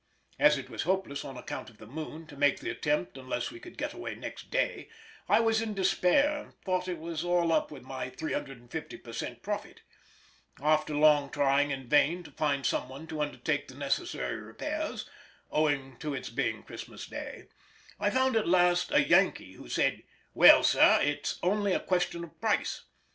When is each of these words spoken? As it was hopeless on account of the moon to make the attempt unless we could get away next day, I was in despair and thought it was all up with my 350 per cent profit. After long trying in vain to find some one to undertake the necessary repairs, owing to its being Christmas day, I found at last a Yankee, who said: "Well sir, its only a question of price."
As 0.39 0.57
it 0.57 0.67
was 0.67 0.81
hopeless 0.81 1.23
on 1.23 1.37
account 1.37 1.69
of 1.69 1.77
the 1.77 1.85
moon 1.85 2.25
to 2.25 2.35
make 2.35 2.59
the 2.59 2.71
attempt 2.71 3.19
unless 3.19 3.51
we 3.51 3.59
could 3.59 3.77
get 3.77 3.93
away 3.93 4.15
next 4.15 4.49
day, 4.49 4.89
I 5.29 5.39
was 5.41 5.61
in 5.61 5.75
despair 5.75 6.39
and 6.39 6.59
thought 6.63 6.87
it 6.87 6.97
was 6.97 7.23
all 7.23 7.51
up 7.51 7.69
with 7.69 7.83
my 7.83 8.09
350 8.09 8.97
per 8.97 9.13
cent 9.13 9.43
profit. 9.43 9.81
After 10.59 10.95
long 10.95 11.29
trying 11.29 11.69
in 11.69 11.87
vain 11.87 12.23
to 12.23 12.31
find 12.31 12.65
some 12.65 12.89
one 12.89 13.05
to 13.09 13.21
undertake 13.21 13.67
the 13.67 13.75
necessary 13.75 14.37
repairs, 14.41 15.07
owing 15.51 15.97
to 15.99 16.15
its 16.15 16.31
being 16.31 16.63
Christmas 16.63 17.05
day, 17.05 17.45
I 17.99 18.09
found 18.09 18.35
at 18.35 18.47
last 18.47 18.91
a 18.91 19.07
Yankee, 19.07 19.53
who 19.53 19.69
said: 19.69 20.01
"Well 20.33 20.63
sir, 20.63 20.97
its 21.03 21.37
only 21.43 21.73
a 21.73 21.79
question 21.79 22.23
of 22.23 22.41
price." 22.41 22.85